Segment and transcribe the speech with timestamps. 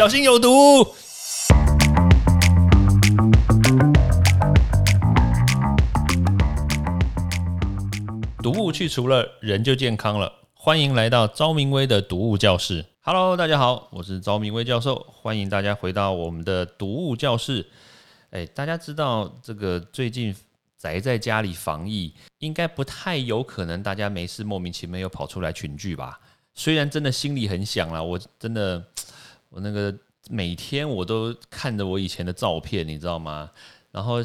[0.00, 0.48] 小心有毒。
[8.42, 10.32] 毒物去除了，人就健康了。
[10.54, 12.82] 欢迎来到昭明威的毒物教室。
[13.02, 17.68] Hello，大家好，我是昭明威教授，欢迎大家回到我们的毒物教室。
[18.30, 20.34] 哎，大家知道这个最近
[20.78, 26.18] 宅在家里防疫，应该不太有可能大家没事莫名其妙又跑出来群聚吧？
[26.54, 28.82] 虽然真的心里很想啦，我真的，
[29.50, 29.94] 我那个
[30.30, 33.50] 每天我都看着我以前的照片，你知道吗？
[33.92, 34.16] 然后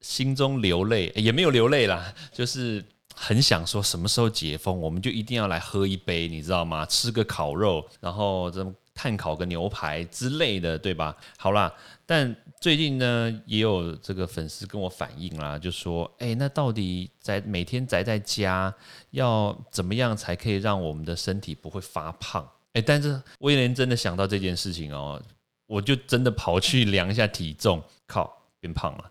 [0.00, 2.84] 心中流泪，也没有流泪啦，就是。
[3.16, 6.84] 很想说什么时候解封，我们就一定要来喝一杯，你知道吗？
[6.84, 11.16] 吃个烤肉，然后这炭烤个牛排之类的，对吧？
[11.38, 11.72] 好啦，
[12.04, 18.74] 但最近呢，也有这个粉丝跟我反映啦，就说：“哎，那到底宅每天宅在家，
[19.12, 25.20] 要怎么样才可以让我们的身体不会发胖？”哎，但是威廉真的想到这件事情哦，
[25.66, 29.10] 我就真的跑去量一下体重，靠，变胖了。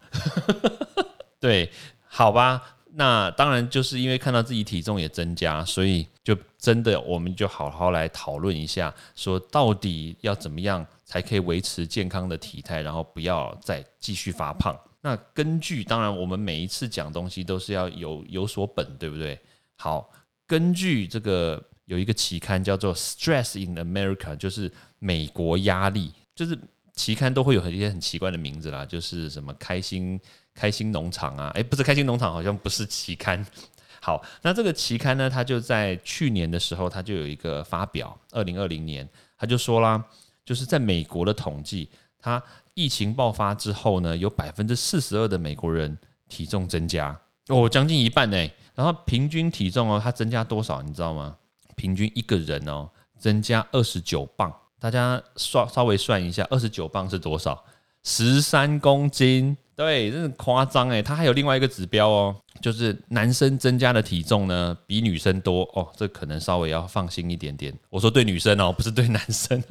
[1.40, 1.70] 对，
[2.06, 2.62] 好吧。
[2.96, 14.80] 那当然就是因为看到自己体重也增加，所以就真的我们就好好来讨论一下，说到底要怎么样才可以维持健康的体态，然后不要再继续发胖。
[15.02, 19.40] 那根据当然我们每一次讲东西都是要有有所本，对不对？
[19.76, 20.08] 好，
[20.46, 26.58] 根据这个有一个期刊叫做《Stress in America》，就是美国压力，就是
[26.95, 30.20] 期刊都会有一些很奇怪的名字啦，就是什么开心。
[30.56, 33.44] 开心农场啊，诶，不是开心农场，好像不是期刊。
[34.00, 40.06] 好，那这个期刊呢，它就在去年的时候，它就有一个发表，二零二零年，他就说啦，
[40.45, 42.40] 就是在美国的统计，它
[42.75, 45.97] 疫情爆发之后呢，有百分之四十二的美国人
[46.30, 48.38] 体重增加，哦，将近一半呢。
[48.75, 51.36] 然后平均体重哦，它增加多少，你知道吗？
[51.76, 54.54] 平均一个人哦，增加二十九磅。
[54.80, 57.64] 大家算稍微算一下，二十九磅是多少？
[58.04, 59.56] 十三公斤。
[59.76, 61.02] 对，真是夸张哎！
[61.02, 67.74] 它还有另外一个指标哦，就是男生增加的体重呢比女生多哦，这可能稍微要放心一点点。
[67.90, 69.64] 我说对女生哦，不是对男生。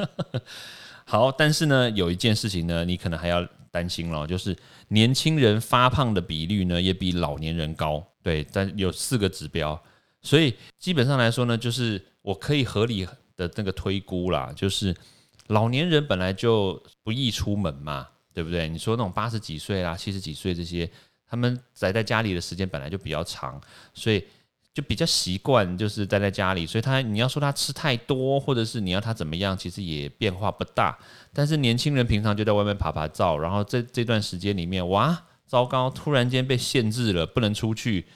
[1.07, 4.57] 好，但是呢，有一件事情呢，你可能还要担心了，就是
[4.89, 8.05] 年轻人发胖的比率呢也比老年人高。
[8.25, 9.81] 对，但有四个指标，
[10.23, 13.07] 所以基本上来说呢，就是我可以合理
[13.37, 14.97] 的那个推估啦，就是
[15.49, 18.09] 老年人本来就不易出门嘛。
[18.35, 18.67] 对不对？
[18.67, 20.91] 你说那种八十几岁啦、七十几岁这些，
[21.29, 23.61] 他们宅在家里的时间本来就比较长，
[23.93, 24.25] 所以
[24.73, 26.65] 就比较习惯就是待在家里。
[26.67, 30.99] 所以他你要说他吃太多，或者是你要他怎么样，其实也变化不大。
[31.35, 38.07] 但是年轻人平常就在外面爬爬照，然后这这段时间里面，哇，糟糕，突然间被限制了，不能出去，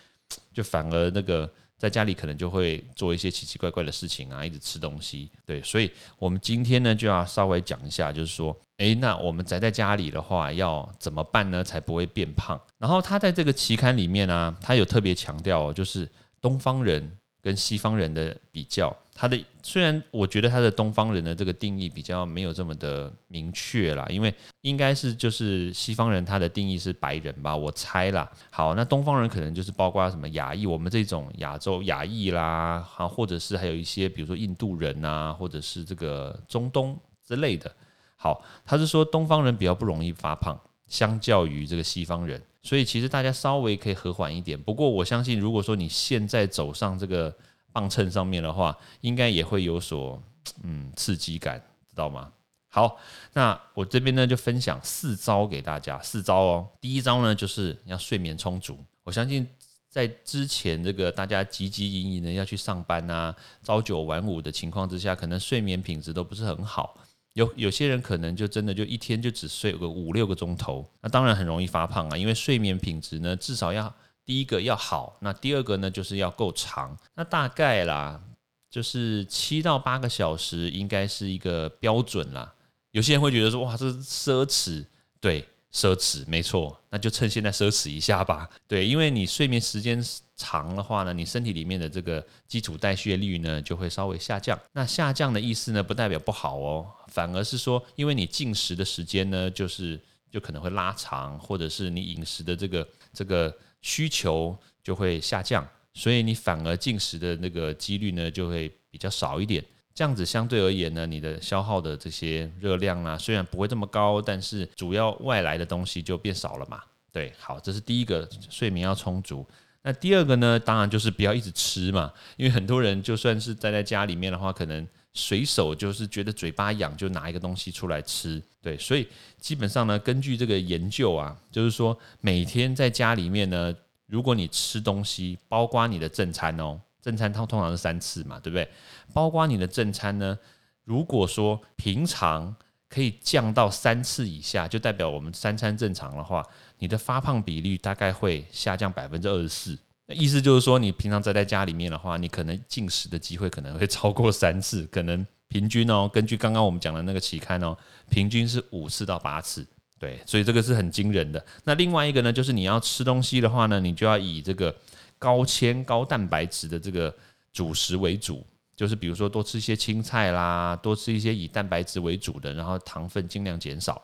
[0.55, 1.53] 就反而那个。
[1.79, 12.61] 在家里可能就会做一些奇奇怪怪的事情啊，一直吃东西，对，所以我们今天呢就要稍微讲一下，就是说，诶，那我们宅在家里的话要怎么办呢，才不会变胖？
[12.79, 16.09] 然后他在这个期刊里面呢，他有特别强调，就是
[16.41, 17.17] 东方人。
[17.43, 28.31] 跟西方人的比较，他的虽然我觉得他的东方人的这个定义比较没有这么的明确啦，因为应该是就是西方人他的定义是白人吧，我猜啦。
[28.51, 36.97] 好，那东方人可能就是包括什么亚裔，我们这种亚洲亚裔啦，好，或者是还有一些比如说印度人啊，或者是这个中东
[37.27, 37.75] 之类的。
[38.17, 42.41] 好，他是说东方人比较不容易发胖，相较于这个西方人。
[42.63, 47.33] 所以其实大家稍微可以和缓一点，不过我相信，如果说你现在走上这个
[47.77, 50.19] 磅秤上面的话，应该也会有所
[50.63, 51.59] 嗯刺激感，
[51.91, 52.33] 知道吗？
[52.69, 52.97] 好，
[53.35, 56.67] 那我这边呢就分享四招给大家，四招哦。
[56.81, 58.79] 第一招呢就是要睡眠充足。
[59.05, 59.47] 我相信
[59.91, 66.99] 在之前这个大家汲汲营营的要去上班啊，朝九晚五的情况之下，可能睡眠品质都不是很好。
[67.35, 72.17] 有有些人可能就真的就一天就只睡个五六个钟头，那当然很容易发胖啊。
[72.17, 73.95] 因为睡眠品质呢，至少要
[74.27, 76.95] 第一个要好，那第二个呢就是要够长。
[77.15, 78.21] 那大概啦，
[78.69, 82.53] 就是七到八个小时应该是一个标准啦。
[82.91, 84.85] 有些人会觉得说，哇，这奢侈，
[85.21, 85.49] 对。
[85.73, 88.49] 奢侈没错，那就趁现在奢侈一下吧。
[88.67, 90.03] 对，因为你睡眠时间
[90.35, 94.59] 长的话呢，你身体里面的这个基础代谢率呢就会稍微下降。
[94.73, 100.01] 那下降的意思呢，不代表不好哦，反而是说，因为你进食的时间呢，就是
[100.31, 109.65] 就可能会拉长，或者是你饮食的这个这个需求就会下降，所以你反而进食的那个几率呢就会比较少一点。
[109.95, 116.83] 这样子相对而言呢，你的消耗的这些热量啊，虽然不会这么高，但是主要外来的东西就变少了嘛。
[117.11, 119.47] 对，好，这是第一个，睡眠要充足。
[119.81, 128.41] 那第二个呢，当然就是不要一直吃嘛，因为很多人就算是待在家里面的话，可能随手就是觉得嘴巴痒就拿一个东西出来吃。
[128.61, 129.09] 对，所以
[129.41, 133.75] 基本上呢，根据这个研究啊，就是说每天在家里面呢，
[134.07, 138.69] 如果你吃东西，包括你的正餐哦，正餐它通常是三次嘛，对不对？
[139.15, 140.39] 包括你的正餐呢，
[140.85, 142.55] 如果说平常
[142.89, 146.45] 可以降到三次以下，就代表我们三餐正常的话，
[146.79, 149.79] 你的发胖比率大概会下降百分之二十四。
[150.15, 157.77] 意思就是说，你平常宅在家里面的话，你可能进食的机会可能会超过三次，可能平均哦，根据刚刚我们讲的那个期刊哦，
[158.09, 159.67] 平均是五次到八次，
[159.99, 161.45] 对，所以这个是很惊人的。
[161.65, 164.73] 那另外一个呢，就是你要吃东西的话呢，你就要以这个
[165.19, 167.13] 高纤高蛋白质的这个
[167.53, 174.01] 主食为主，就是比如说多吃一些青菜啦，多吃一些以蛋白质为主的，然后糖分尽量减少，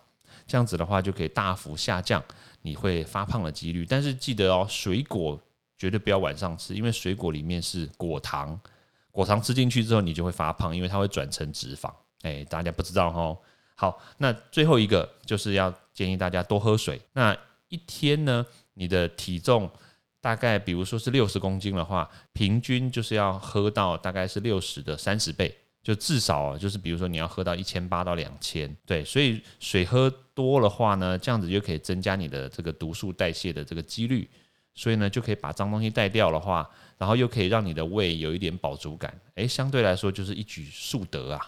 [0.49, 2.21] 这样子的话就可以大幅下降
[2.63, 3.87] 你会发胖的几率。
[3.89, 5.41] 但是记得哦，水果。
[5.83, 8.57] 绝对不要晚上吃，因为水果里面是果糖，
[9.11, 11.93] 果糖吃进去之后你就会发胖，因为它会转成脂肪。
[12.21, 13.37] 哎，大家不知道哈。
[13.75, 17.01] 好，那最后一个就是要建议大家多喝水。
[17.15, 17.37] 那
[17.67, 19.69] 一天呢，你的体重
[20.21, 25.53] 大概比如说是六十公斤的话，平均就是要喝到大概是六十的三十倍，
[25.83, 28.73] 就至少就是比如说你要喝到一千八到两千。
[28.87, 34.31] 对，所以水喝多的话呢，这样子就可以增加你的这个毒素代谢的这个几率。
[34.75, 41.41] 所以呢，就可以把脏东西带掉的话，然后又可以让你的胃有一点饱足感，诶，相对来说就是一举数得啊，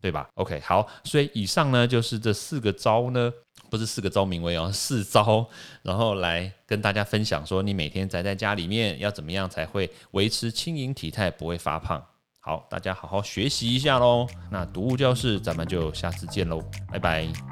[0.00, 3.32] 对吧？OK，好，所以以上呢就是这四个招呢，
[3.70, 5.46] 不是四个招名为哦，四招，
[5.82, 12.02] 然后来跟大家分享说，你每天宅在家里面要怎么样才会维持轻盈体态，不会发胖。
[12.40, 14.26] 好，大家好好学习一下喽。
[14.50, 16.60] 那读物教室，咱们就下次见喽，
[16.90, 17.51] 拜拜。